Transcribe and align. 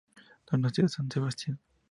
Donostia 0.47 0.87
San 0.89 1.11
Sebastian. 1.11 1.59